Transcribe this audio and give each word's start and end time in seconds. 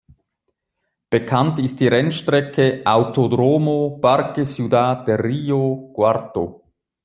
Bekannt 1.11 1.59
ist 1.59 1.79
die 1.79 1.87
Rennstrecke 1.87 2.81
"Autódromo 2.83 3.99
Parque 4.01 4.43
Ciudad 4.45 5.07
de 5.07 5.13
Río 5.13 5.93
Cuarto". 5.93 6.63